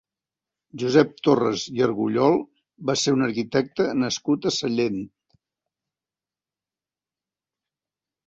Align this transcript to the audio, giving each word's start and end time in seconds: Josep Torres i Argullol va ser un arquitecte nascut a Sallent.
Josep 0.83 1.09
Torres 1.25 1.65
i 1.79 1.83
Argullol 1.87 2.37
va 2.89 2.95
ser 3.01 3.13
un 3.17 3.25
arquitecte 3.27 3.85
nascut 4.05 4.47
a 4.47 4.53
Sallent. 4.55 4.99